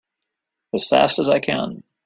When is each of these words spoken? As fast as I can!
As 0.73 0.87
fast 0.87 1.19
as 1.19 1.29
I 1.29 1.39
can! 1.39 1.83